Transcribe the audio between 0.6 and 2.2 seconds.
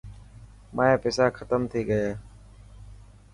مايا پيسا ختم ٿي گيا.